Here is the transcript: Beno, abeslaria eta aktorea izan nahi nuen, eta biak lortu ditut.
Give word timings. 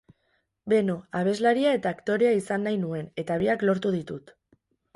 Beno, 0.71 0.95
abeslaria 1.19 1.75
eta 1.81 1.93
aktorea 1.97 2.33
izan 2.39 2.67
nahi 2.69 2.81
nuen, 2.89 3.13
eta 3.25 3.39
biak 3.45 3.69
lortu 3.71 3.95
ditut. 4.01 4.37